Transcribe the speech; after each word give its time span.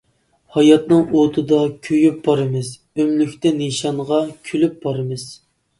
ھاياتنىڭ 0.53 1.03
ئوتىدا 1.19 1.59
كۆيۈپ 1.89 2.17
بارىمىز، 2.29 2.73
ئۆملۈكتە 2.81 3.53
نىشانغا 3.63 4.23
كۈلۈپ 4.51 4.87
بارىمىز. 4.89 5.31